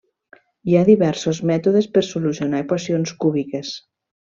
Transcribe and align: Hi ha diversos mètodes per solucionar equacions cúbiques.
Hi 0.71 0.77
ha 0.77 0.81
diversos 0.87 1.43
mètodes 1.51 1.91
per 1.99 2.05
solucionar 2.11 2.65
equacions 2.67 3.17
cúbiques. 3.27 3.79